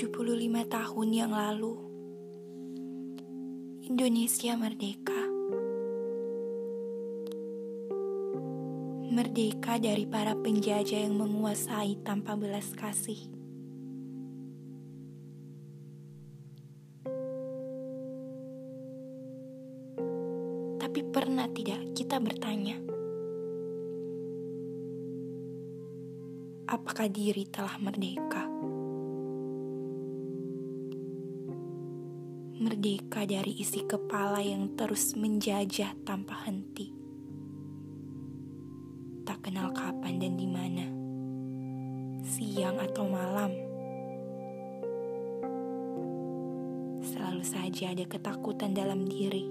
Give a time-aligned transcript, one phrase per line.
[0.00, 1.76] 75 tahun yang lalu,
[3.84, 5.20] Indonesia merdeka.
[9.12, 13.28] Merdeka dari para penjajah yang menguasai tanpa belas kasih.
[20.80, 22.80] Tapi pernah tidak kita bertanya,
[26.72, 28.48] apakah diri telah merdeka?
[32.60, 36.92] Merdeka dari isi kepala yang terus menjajah tanpa henti.
[39.24, 40.84] Tak kenal kapan dan di mana.
[42.20, 43.48] Siang atau malam.
[47.00, 49.48] Selalu saja ada ketakutan dalam diri.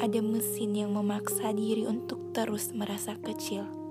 [0.00, 3.83] Ada mesin yang memaksa diri untuk terus merasa kecil.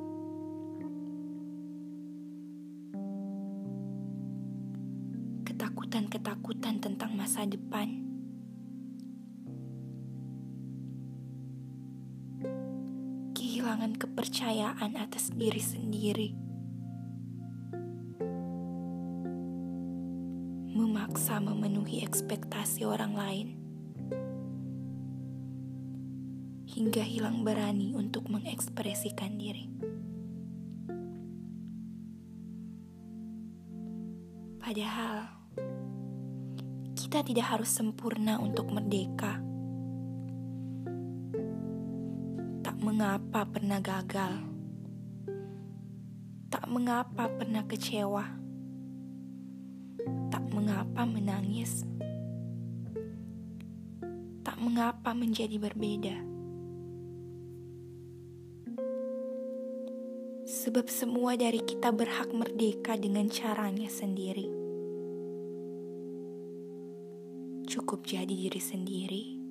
[5.64, 7.88] Ketakutan-ketakutan tentang masa depan.
[13.32, 16.30] Kehilangan kepercayaan atas diri sendiri.
[20.76, 23.48] Memaksa memenuhi ekspektasi orang lain.
[26.76, 29.72] Hingga hilang berani untuk mengekspresikan diri.
[34.60, 35.43] Padahal
[36.94, 39.42] kita tidak harus sempurna untuk merdeka.
[42.62, 44.34] Tak mengapa pernah gagal.
[46.54, 48.26] Tak mengapa pernah kecewa.
[50.30, 51.82] Tak mengapa menangis.
[54.46, 56.18] Tak mengapa menjadi berbeda.
[60.46, 64.63] Sebab semua dari kita berhak merdeka dengan caranya sendiri.
[67.74, 69.43] Cukup jadi diri sendiri